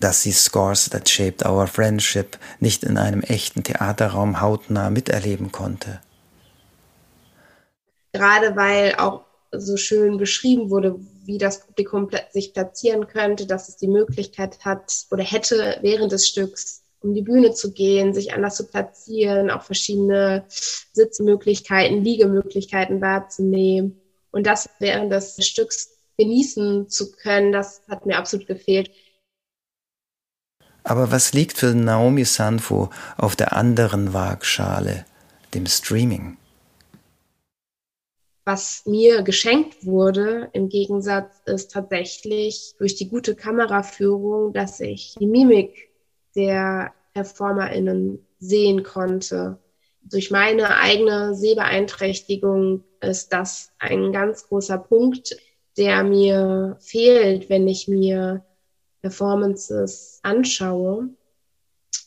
[0.00, 6.00] dass sie Scores That Shaped Our Friendship nicht in einem echten Theaterraum hautnah miterleben konnte.
[8.12, 13.76] Gerade weil auch so schön beschrieben wurde, wie das Publikum sich platzieren könnte, dass es
[13.76, 18.56] die Möglichkeit hat oder hätte, während des Stücks um die Bühne zu gehen, sich anders
[18.56, 24.00] zu platzieren, auch verschiedene Sitzmöglichkeiten, Liegemöglichkeiten wahrzunehmen.
[24.30, 28.90] Und das während des Stücks genießen zu können, das hat mir absolut gefehlt.
[30.82, 35.04] Aber was liegt für Naomi Sanfo auf der anderen Waagschale,
[35.54, 36.36] dem Streaming?
[38.48, 45.26] Was mir geschenkt wurde, im Gegensatz ist tatsächlich durch die gute Kameraführung, dass ich die
[45.26, 45.90] Mimik
[46.34, 49.58] der PerformerInnen sehen konnte.
[50.00, 55.36] Durch meine eigene Sehbeeinträchtigung ist das ein ganz großer Punkt,
[55.76, 58.42] der mir fehlt, wenn ich mir
[59.02, 61.10] Performances anschaue.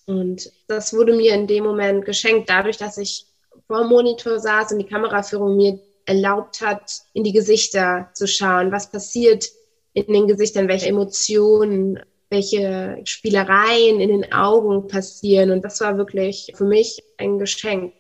[0.08, 3.28] Und das wurde mir in dem Moment geschenkt, dadurch, dass ich
[3.68, 8.72] vor dem Monitor saß und die Kameraführung mir erlaubt hat, in die Gesichter zu schauen,
[8.72, 9.48] was passiert
[9.94, 15.52] in den Gesichtern, welche Emotionen, welche Spielereien in den Augen passieren.
[15.52, 17.94] Und das war wirklich für mich ein Geschenk.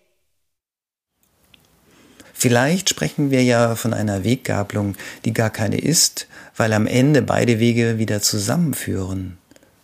[2.33, 7.59] Vielleicht sprechen wir ja von einer Weggabelung, die gar keine ist, weil am Ende beide
[7.59, 9.37] Wege wieder zusammenführen.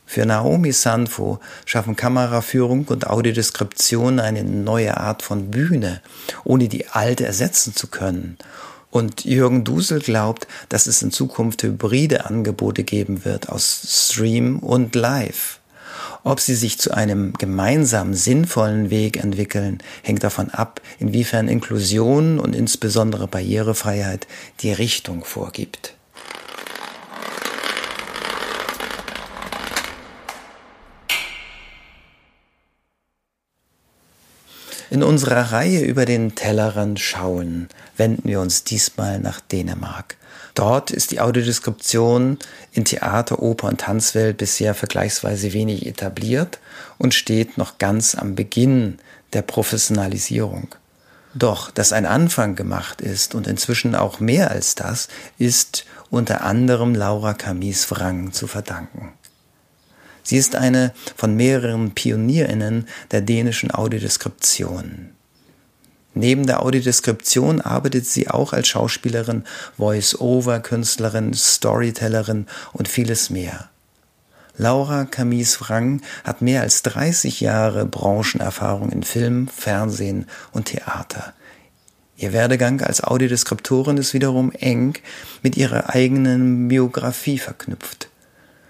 [0.09, 6.01] Für Naomi Sanfo schaffen Kameraführung und Audiodeskription eine neue Art von Bühne,
[6.45, 8.37] ohne die alte ersetzen zu können.
[8.89, 14.95] Und Jürgen Dusel glaubt, dass es in Zukunft hybride Angebote geben wird aus Stream und
[14.95, 15.59] Live.
[16.23, 22.55] Ob sie sich zu einem gemeinsamen sinnvollen Weg entwickeln, hängt davon ab, inwiefern Inklusion und
[22.55, 24.25] insbesondere Barrierefreiheit
[24.61, 25.96] die Richtung vorgibt.
[34.89, 40.15] In unserer Reihe über den Tellerrand schauen wenden wir uns diesmal nach Dänemark.
[40.55, 42.39] Dort ist die Audiodeskription
[42.71, 46.59] in Theater, Oper und Tanzwelt bisher vergleichsweise wenig etabliert
[46.97, 48.99] und steht noch ganz am Beginn
[49.33, 50.69] der Professionalisierung.
[51.35, 56.95] Doch, dass ein Anfang gemacht ist und inzwischen auch mehr als das, ist unter anderem
[56.95, 59.11] Laura Camis Wrang zu verdanken.
[60.27, 65.11] Sie ist eine von mehreren Pionierinnen der dänischen Audiodeskription.
[66.15, 69.45] Neben der Audiodeskription arbeitet sie auch als Schauspielerin,
[69.77, 73.69] Voice-Over-Künstlerin, Storytellerin und vieles mehr.
[74.57, 81.31] Laura Camis Wrang hat mehr als 30 Jahre Branchenerfahrung in Film, Fernsehen und Theater.
[82.17, 84.97] Ihr Werdegang als Audiodeskriptorin ist wiederum eng
[85.41, 88.09] mit ihrer eigenen Biografie verknüpft.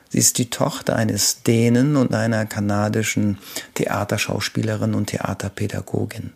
[0.10, 3.38] Sie ist die Tochter eines Dänen und einer kanadischen
[3.76, 6.34] Theaterschauspielerin und Theaterpädagogin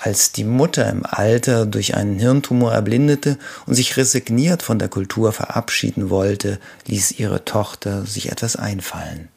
[0.00, 5.32] als die Mutter im Alter durch einen Hirntumor erblindete und sich resigniert von der Kultur
[5.32, 9.28] verabschieden wollte, ließ ihre Tochter sich etwas einfallen.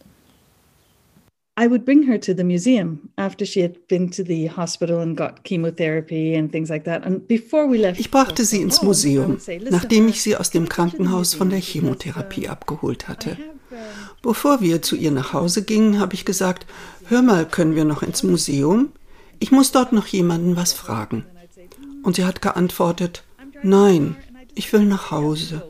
[1.60, 5.16] I would bring her to the museum after she had been to the hospital and
[5.16, 7.06] got chemotherapy and things like that.
[7.06, 9.38] And before we left, ich brachte sie ins Museum,
[9.70, 13.38] nachdem ich sie aus dem Krankenhaus von der Chemotherapie abgeholt hatte.
[14.24, 16.66] Bevor wir zu ihr nach Hause gingen, habe ich gesagt,
[17.08, 18.94] hör mal, können wir noch ins Museum?
[19.40, 21.26] Ich muss dort noch jemanden was fragen.
[22.04, 23.26] Und sie hat geantwortet,
[23.64, 24.16] nein,
[24.56, 25.68] ich will nach Hause.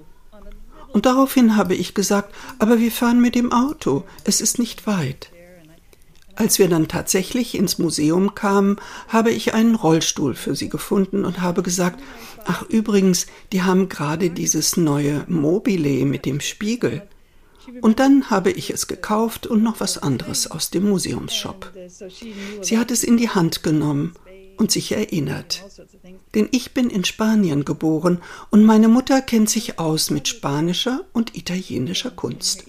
[0.90, 5.32] Und daraufhin habe ich gesagt, aber wir fahren mit dem Auto, es ist nicht weit.
[6.36, 11.42] Als wir dann tatsächlich ins Museum kamen, habe ich einen Rollstuhl für sie gefunden und
[11.42, 12.00] habe gesagt,
[12.46, 17.02] ach übrigens, die haben gerade dieses neue Mobile mit dem Spiegel.
[17.82, 21.72] Und dann habe ich es gekauft und noch was anderes aus dem Museumsshop.
[22.62, 24.14] Sie hat es in die Hand genommen
[24.58, 25.64] und sich erinnert.
[26.36, 31.36] Denn ich bin in Spanien geboren und meine Mutter kennt sich aus mit spanischer und
[31.36, 32.66] italienischer Kunst.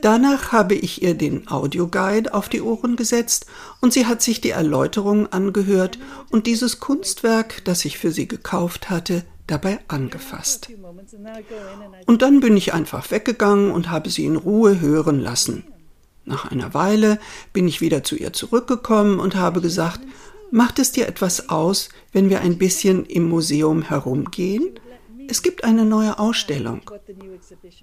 [0.00, 3.46] Danach habe ich ihr den Audioguide auf die Ohren gesetzt
[3.80, 5.98] und sie hat sich die Erläuterungen angehört
[6.30, 10.68] und dieses Kunstwerk, das ich für sie gekauft hatte, dabei angefasst.
[12.06, 15.64] Und dann bin ich einfach weggegangen und habe sie in Ruhe hören lassen.
[16.24, 17.20] Nach einer Weile
[17.52, 20.00] bin ich wieder zu ihr zurückgekommen und habe gesagt,
[20.50, 24.80] macht es dir etwas aus, wenn wir ein bisschen im Museum herumgehen?
[25.28, 26.82] Es gibt eine neue Ausstellung.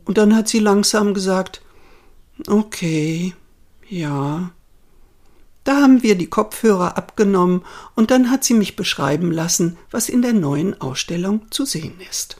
[0.06, 1.62] Und dann hat sie langsam gesagt,
[2.48, 3.34] okay,
[3.88, 4.52] ja.
[5.64, 7.64] Da haben wir die Kopfhörer abgenommen
[7.96, 12.38] und dann hat sie mich beschreiben lassen, was in der neuen Ausstellung zu sehen ist.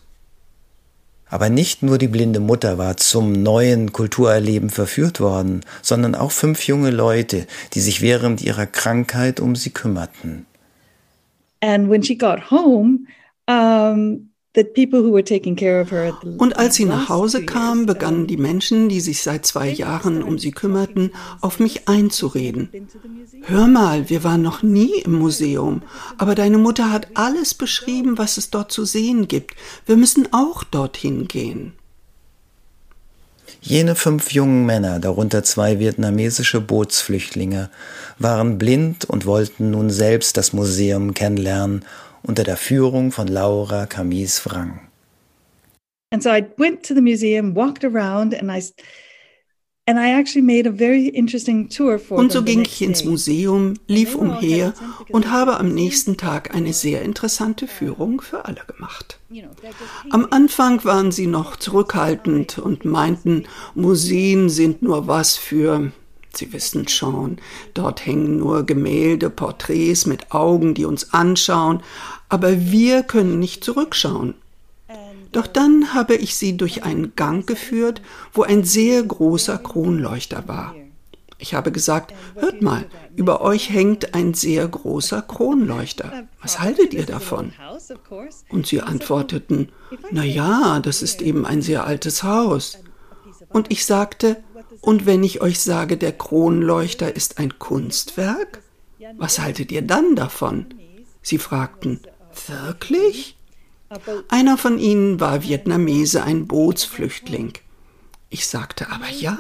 [1.30, 6.68] Aber nicht nur die blinde Mutter war zum neuen Kulturerleben verführt worden, sondern auch fünf
[6.68, 10.46] junge Leute, die sich während ihrer Krankheit um sie kümmerten.
[11.62, 13.08] And when she got home,
[13.48, 14.30] um,
[16.38, 20.38] und als sie nach Hause kam, begannen die Menschen, die sich seit zwei Jahren um
[20.38, 21.12] sie kümmerten,
[21.42, 22.70] auf mich einzureden.
[23.42, 25.82] Hör mal, wir waren noch nie im Museum,
[26.20, 29.56] aber deine Mutter hat alles beschrieben, was es dort zu sehen gibt.
[29.88, 31.74] Wir müssen auch dorthin gehen.
[33.60, 37.70] Jene fünf jungen Männer, darunter zwei vietnamesische Bootsflüchtlinge,
[38.20, 41.86] waren blind und wollten nun selbst das Museum kennenlernen
[42.24, 44.80] unter der Führung von Laura Camis Wrang.
[46.12, 48.62] And so I went to the museum, walked around and I
[49.86, 53.74] And I actually made a very interesting tour for und so ging ich ins Museum,
[53.90, 54.74] lief umher
[55.10, 59.20] und habe am nächsten Tag eine sehr interessante Führung für alle gemacht.
[60.10, 63.44] Am Anfang waren sie noch zurückhaltend und meinten,
[63.76, 65.92] Museen sind nur was für
[66.36, 67.38] Sie wissen schon,
[67.76, 71.84] dort hängen nur Gemälde, Porträts mit Augen, die uns anschauen,
[72.28, 74.34] aber wir können nicht zurückschauen.
[75.32, 78.02] Doch dann habe ich sie durch einen Gang geführt,
[78.34, 80.76] wo ein sehr großer Kronleuchter war.
[81.40, 86.24] Ich habe gesagt, hört mal, über euch hängt ein sehr großer Kronleuchter.
[86.42, 87.52] Was haltet ihr davon?
[88.50, 89.70] Und sie antworteten,
[90.12, 92.78] na ja, das ist eben ein sehr altes Haus.
[93.50, 94.38] Und ich sagte,
[94.84, 98.62] und wenn ich euch sage, der Kronleuchter ist ein Kunstwerk?
[99.18, 100.66] Was haltet ihr dann davon?
[101.22, 102.02] Sie fragten,
[102.48, 103.38] wirklich?
[104.28, 107.54] Einer von ihnen war Vietnamese, ein Bootsflüchtling.
[108.30, 109.38] Ich sagte aber ja,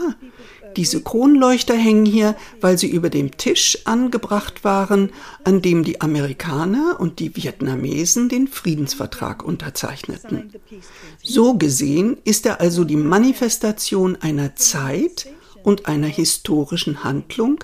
[0.77, 5.11] diese Kronleuchter hängen hier, weil sie über dem Tisch angebracht waren,
[5.43, 10.51] an dem die Amerikaner und die Vietnamesen den Friedensvertrag unterzeichneten.
[11.21, 15.27] So gesehen ist er also die Manifestation einer Zeit
[15.63, 17.63] und einer historischen Handlung,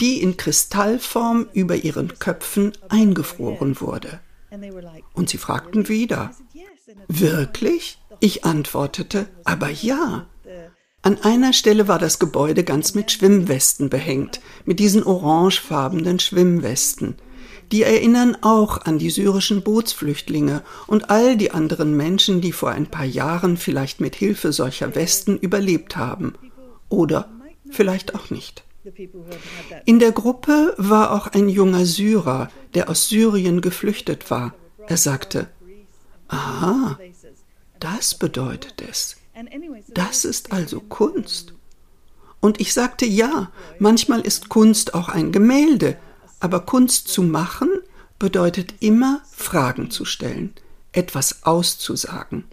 [0.00, 4.20] die in Kristallform über ihren Köpfen eingefroren wurde.
[5.14, 6.34] Und sie fragten wieder,
[7.08, 7.98] wirklich?
[8.20, 10.26] Ich antwortete, aber ja.
[11.02, 17.16] An einer Stelle war das Gebäude ganz mit Schwimmwesten behängt, mit diesen orangefarbenen Schwimmwesten.
[17.70, 22.86] Die erinnern auch an die syrischen Bootsflüchtlinge und all die anderen Menschen, die vor ein
[22.86, 26.34] paar Jahren vielleicht mit Hilfe solcher Westen überlebt haben.
[26.88, 27.28] Oder
[27.70, 28.64] vielleicht auch nicht.
[29.84, 34.54] In der Gruppe war auch ein junger Syrer, der aus Syrien geflüchtet war.
[34.86, 35.48] Er sagte,
[36.28, 36.98] aha,
[37.78, 39.16] das bedeutet es.
[39.88, 41.54] Das ist also Kunst.
[42.40, 45.96] Und ich sagte, ja, manchmal ist Kunst auch ein Gemälde,
[46.40, 47.70] aber Kunst zu machen
[48.18, 50.52] bedeutet immer Fragen zu stellen,
[50.92, 52.44] etwas auszusagen.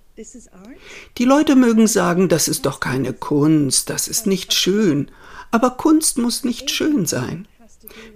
[1.18, 5.12] Die Leute mögen sagen, das ist doch keine Kunst, das ist nicht schön,
[5.52, 7.48] aber Kunst muss nicht schön sein.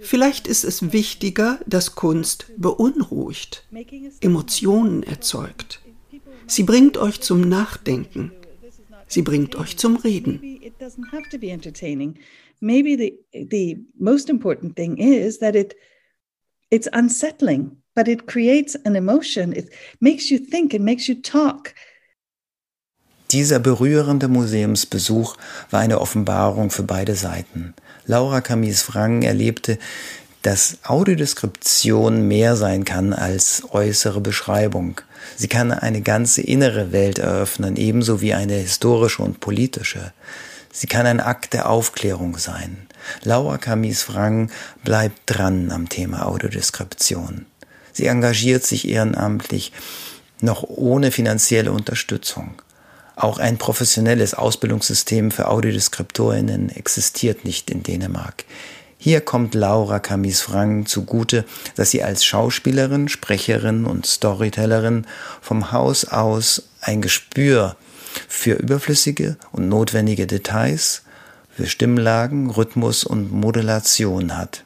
[0.00, 3.64] Vielleicht ist es wichtiger, dass Kunst beunruhigt,
[4.20, 5.80] Emotionen erzeugt.
[6.46, 8.32] Sie bringt euch zum Nachdenken.
[9.10, 10.40] Sie bringt euch zum Reden.
[12.60, 15.74] Maybe the, the most important thing is that it,
[16.70, 19.52] it's unsettling, but it creates an emotion.
[19.52, 19.70] It
[20.00, 21.74] makes you think, it makes you talk.
[23.32, 25.36] Dieser berührende Museumsbesuch
[25.70, 27.74] war eine Offenbarung für beide Seiten.
[28.06, 29.78] Laura Camis Frang erlebte,
[30.42, 35.00] dass Audiodeskription mehr sein kann als äußere Beschreibung.
[35.36, 40.12] Sie kann eine ganze innere Welt eröffnen, ebenso wie eine historische und politische.
[40.72, 42.86] Sie kann ein Akt der Aufklärung sein.
[43.22, 44.50] Laura Camis Frang
[44.84, 47.46] bleibt dran am Thema Audiodeskription.
[47.92, 49.72] Sie engagiert sich ehrenamtlich,
[50.40, 52.62] noch ohne finanzielle Unterstützung.
[53.16, 58.44] Auch ein professionelles Ausbildungssystem für Audiodeskriptorinnen existiert nicht in Dänemark.
[59.02, 65.06] Hier kommt Laura Camis Frang zugute, dass sie als Schauspielerin, Sprecherin und Storytellerin
[65.40, 67.76] vom Haus aus ein Gespür
[68.28, 71.00] für überflüssige und notwendige Details,
[71.56, 74.64] für Stimmlagen, Rhythmus und Modulation hat.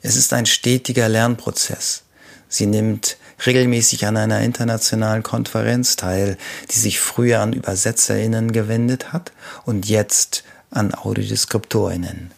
[0.00, 2.04] Es ist ein stetiger Lernprozess.
[2.48, 6.38] Sie nimmt regelmäßig an einer internationalen Konferenz teil,
[6.70, 9.32] die sich früher an ÜbersetzerInnen gewendet hat
[9.66, 12.37] und jetzt an AudiodeskriptorInnen.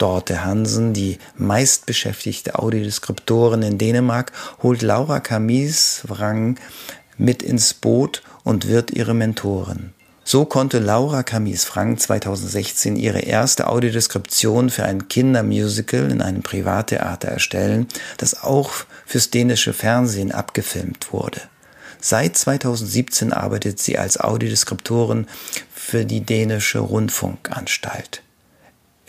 [0.00, 4.32] Dorte Hansen, die meistbeschäftigte Audiodeskriptorin in Dänemark,
[4.62, 6.58] holt Laura Camis Wrang
[7.18, 9.92] mit ins Boot und wird ihre Mentorin.
[10.24, 17.28] So konnte Laura Camis Frank 2016 ihre erste Audiodeskription für ein Kindermusical in einem Privattheater
[17.28, 17.86] erstellen,
[18.16, 18.70] das auch
[19.04, 21.42] fürs dänische Fernsehen abgefilmt wurde.
[22.00, 25.26] Seit 2017 arbeitet sie als Audiodeskriptorin
[25.74, 28.22] für die dänische Rundfunkanstalt.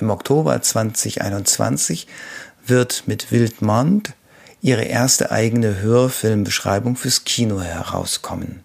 [0.02, 2.08] Im Oktober 2021
[2.66, 4.14] wird mit Wildmond
[4.60, 8.64] ihre erste eigene Hörfilmbeschreibung fürs Kino herauskommen.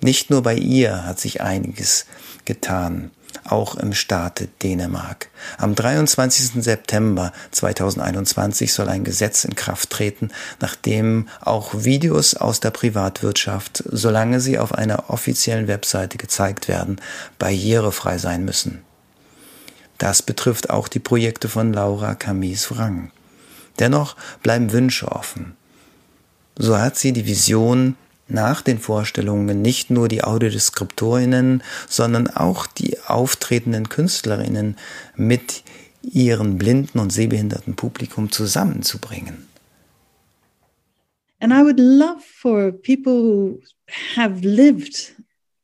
[0.00, 2.06] Nicht nur bei ihr hat sich einiges
[2.44, 3.12] getan,
[3.44, 5.28] auch im Staate Dänemark.
[5.58, 6.60] Am 23.
[6.60, 14.40] September 2021 soll ein Gesetz in Kraft treten, nachdem auch Videos aus der Privatwirtschaft, solange
[14.40, 17.00] sie auf einer offiziellen Webseite gezeigt werden,
[17.38, 18.82] barrierefrei sein müssen.
[20.02, 23.12] Das betrifft auch die Projekte von Laura Camis Wrang.
[23.78, 25.56] Dennoch bleiben Wünsche offen.
[26.56, 27.94] So hat sie die Vision,
[28.26, 34.76] nach den Vorstellungen nicht nur die Audiodeskriptorinnen, sondern auch die auftretenden Künstlerinnen
[35.14, 35.62] mit
[36.02, 39.46] ihren blinden und sehbehinderten Publikum zusammenzubringen.
[41.38, 43.60] And I would love for people who
[44.16, 45.14] have lived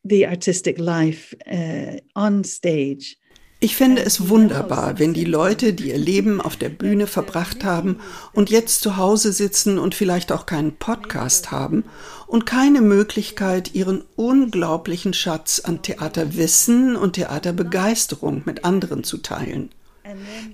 [0.05, 3.18] the artistic life uh, on stage
[3.61, 7.99] ich fände es wunderbar, wenn die Leute, die ihr Leben auf der Bühne verbracht haben
[8.33, 11.83] und jetzt zu Hause sitzen und vielleicht auch keinen Podcast haben
[12.29, 19.71] und keine Möglichkeit, ihren unglaublichen Schatz an Theaterwissen und Theaterbegeisterung mit anderen zu teilen.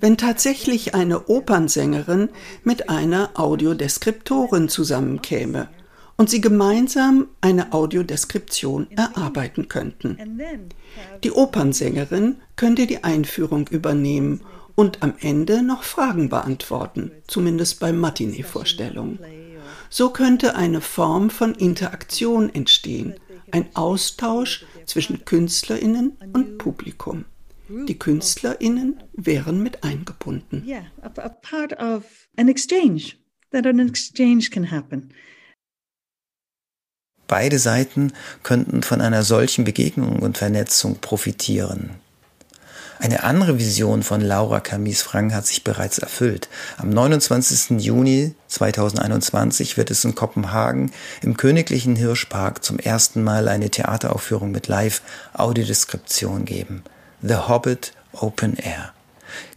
[0.01, 2.29] Wenn tatsächlich eine Opernsängerin
[2.63, 5.69] mit einer Audiodeskriptorin zusammenkäme
[6.17, 10.17] und sie gemeinsam eine Audiodeskription erarbeiten könnten.
[11.23, 14.41] Die Opernsängerin könnte die Einführung übernehmen
[14.75, 19.19] und am Ende noch Fragen beantworten, zumindest bei Matinee-Vorstellungen.
[19.89, 23.15] So könnte eine Form von Interaktion entstehen,
[23.51, 27.25] ein Austausch zwischen Künstlerinnen und Publikum.
[27.67, 30.63] Die Künstlerinnen wären mit eingebunden.
[30.67, 33.15] Yeah, a, a part of an exchange,
[33.51, 35.11] that an exchange can happen.
[37.27, 38.13] Beide Seiten
[38.43, 41.91] könnten von einer solchen Begegnung und Vernetzung profitieren.
[42.97, 46.47] Eine andere Vision von Laura Camis Frank hat sich bereits erfüllt.
[46.77, 47.81] Am 29.
[47.81, 54.67] Juni 2021 wird es in Kopenhagen im Königlichen Hirschpark zum ersten Mal eine Theateraufführung mit
[54.67, 56.83] Live-Audiodeskription geben.
[57.21, 58.93] The Hobbit Open Air.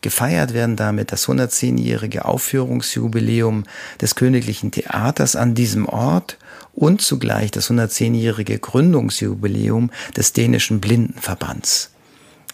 [0.00, 3.64] Gefeiert werden damit das 110-jährige Aufführungsjubiläum
[4.00, 6.38] des Königlichen Theaters an diesem Ort
[6.78, 11.90] und zugleich das 110-jährige Gründungsjubiläum des dänischen Blindenverbands.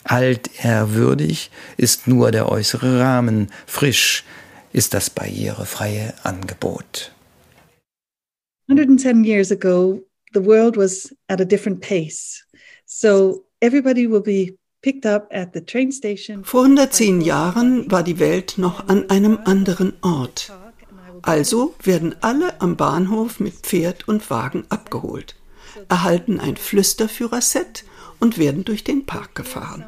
[0.04, 4.24] Altehrwürdig ist nur der äußere Rahmen, frisch
[4.72, 7.12] ist das barrierefreie Angebot.
[8.68, 10.02] 110 years ago,
[10.32, 12.44] the world was at a different pace.
[12.86, 14.58] So everybody will be
[16.42, 20.52] vor 110 Jahren war die Welt noch an einem anderen Ort.
[21.24, 25.36] Also werden alle am Bahnhof mit Pferd und Wagen abgeholt,
[25.88, 27.84] erhalten ein Flüsterführerset
[28.20, 29.86] und werden durch den Park gefahren.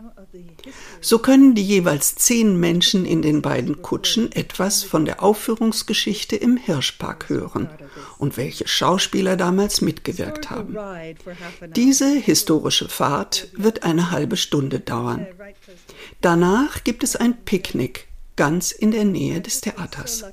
[1.02, 6.56] So können die jeweils zehn Menschen in den beiden Kutschen etwas von der Aufführungsgeschichte im
[6.56, 7.68] Hirschpark hören
[8.16, 10.74] und welche Schauspieler damals mitgewirkt haben.
[11.76, 15.26] Diese historische Fahrt wird eine halbe Stunde dauern.
[16.22, 20.24] Danach gibt es ein Picknick ganz in der Nähe des Theaters.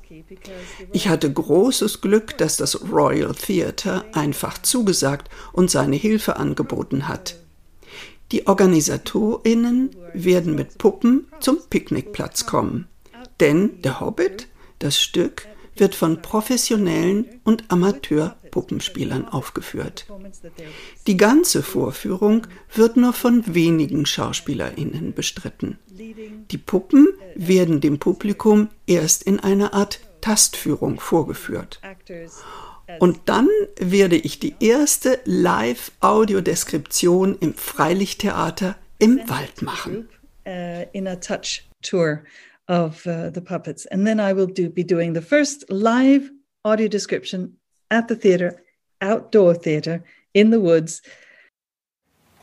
[0.92, 7.38] Ich hatte großes Glück, dass das Royal Theatre einfach zugesagt und seine Hilfe angeboten hat.
[8.32, 12.88] Die Organisatorinnen werden mit Puppen zum Picknickplatz kommen.
[13.40, 14.48] Denn der Hobbit,
[14.80, 17.66] das Stück, wird von professionellen und
[18.54, 20.06] Amateur-Puppenspielern aufgeführt.
[21.08, 25.80] Die ganze Vorführung wird nur von wenigen SchauspielerInnen bestritten.
[25.90, 31.82] Die Puppen werden dem Publikum erst in einer Art Tastführung vorgeführt.
[33.00, 33.48] Und dann
[33.80, 40.10] werde ich die erste Live-Audiodeskription im Freilichttheater im Wald machen.
[40.46, 42.26] Uh, in a touch tour
[42.68, 43.86] of uh, the puppets.
[43.86, 46.30] And then I will do, be doing the first live
[46.66, 47.56] audio description
[47.94, 48.56] at the theater,
[49.00, 51.02] outdoor theater, in the woods.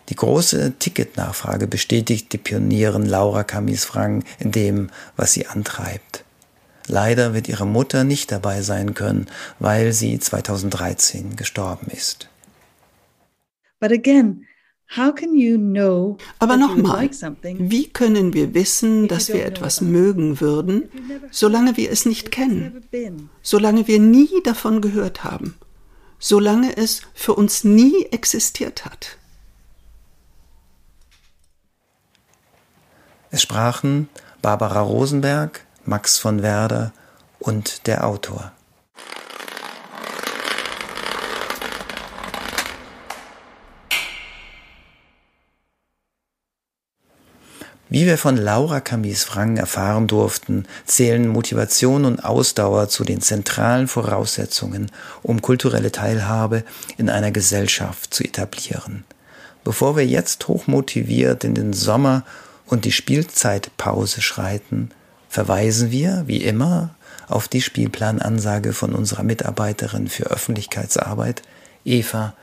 [0.08, 6.24] Die große Ticketnachfrage bestätigt die Pionierin Laura Camis Frang in dem, was sie antreibt.
[6.86, 9.26] Leider wird ihre Mutter nicht dabei sein können,
[9.60, 12.28] weil sie 2013 gestorben ist.
[13.78, 14.46] But again,
[14.96, 17.08] how can you know Aber nochmal,
[17.42, 20.88] wie können wir wissen, dass wir etwas mögen würden,
[21.30, 22.84] solange wir es nicht kennen,
[23.42, 25.54] solange wir nie davon gehört haben,
[26.18, 29.16] solange es für uns nie existiert hat?
[33.30, 34.08] Es sprachen
[34.42, 36.92] Barbara Rosenberg, Max von Werder
[37.38, 38.52] und der Autor.
[47.92, 53.88] Wie wir von Laura Camis Frang erfahren durften, zählen Motivation und Ausdauer zu den zentralen
[53.88, 54.92] Voraussetzungen,
[55.24, 56.62] um kulturelle Teilhabe
[56.98, 59.02] in einer Gesellschaft zu etablieren.
[59.64, 62.22] Bevor wir jetzt hochmotiviert in den Sommer
[62.64, 64.92] und die Spielzeitpause schreiten,
[65.28, 66.90] verweisen wir, wie immer,
[67.26, 71.42] auf die Spielplanansage von unserer Mitarbeiterin für Öffentlichkeitsarbeit,
[71.84, 72.34] Eva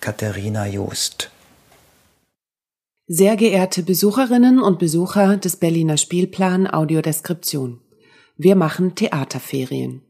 [0.00, 1.30] Katharina Joost.
[3.06, 7.80] Sehr geehrte Besucherinnen und Besucher des Berliner Spielplan Audiodeskription.
[8.38, 10.00] Wir machen Theaterferien.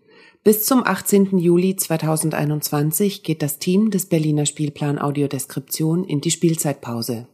[0.45, 1.37] Bis zum 18.
[1.37, 7.27] Juli 2021 geht das Team des Berliner Spielplan Audiodeskription in die Spielzeitpause.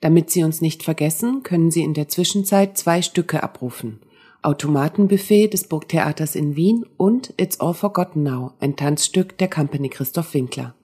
[0.00, 4.00] Damit Sie uns nicht vergessen, können Sie in der Zwischenzeit zwei Stücke abrufen.
[4.40, 10.32] Automatenbuffet des Burgtheaters in Wien und It's All Forgotten Now, ein Tanzstück der Company Christoph
[10.32, 10.74] Winkler.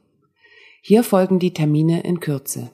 [0.82, 2.72] Hier folgen die Termine in Kürze.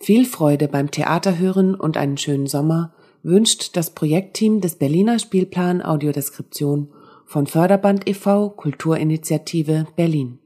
[0.00, 2.92] Viel Freude beim Theaterhören und einen schönen Sommer
[3.22, 6.92] wünscht das Projektteam des Berliner Spielplan Audiodeskription
[7.24, 8.50] von Förderband e.V.
[8.50, 10.38] Kulturinitiative Berlin.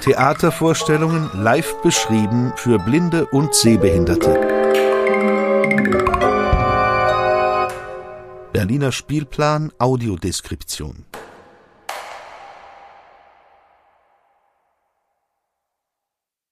[0.00, 4.40] Theatervorstellungen live beschrieben für Blinde und Sehbehinderte.
[8.52, 11.04] Berliner Spielplan Audiodeskription